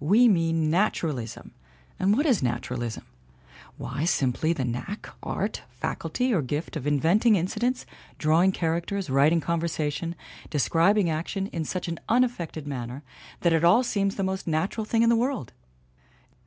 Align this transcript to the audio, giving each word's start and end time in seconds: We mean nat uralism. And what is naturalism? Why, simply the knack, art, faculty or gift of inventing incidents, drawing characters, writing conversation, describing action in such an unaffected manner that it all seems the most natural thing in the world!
We 0.00 0.28
mean 0.28 0.68
nat 0.68 0.92
uralism. 0.96 1.52
And 1.98 2.14
what 2.14 2.26
is 2.26 2.42
naturalism? 2.42 3.04
Why, 3.78 4.04
simply 4.04 4.52
the 4.52 4.66
knack, 4.66 5.08
art, 5.22 5.62
faculty 5.70 6.30
or 6.34 6.42
gift 6.42 6.76
of 6.76 6.86
inventing 6.86 7.36
incidents, 7.36 7.86
drawing 8.18 8.52
characters, 8.52 9.08
writing 9.08 9.40
conversation, 9.40 10.14
describing 10.50 11.08
action 11.08 11.46
in 11.54 11.64
such 11.64 11.88
an 11.88 11.98
unaffected 12.06 12.66
manner 12.66 13.02
that 13.40 13.54
it 13.54 13.64
all 13.64 13.82
seems 13.82 14.16
the 14.16 14.22
most 14.28 14.46
natural 14.46 14.84
thing 14.84 15.02
in 15.02 15.08
the 15.08 15.16
world! 15.16 15.54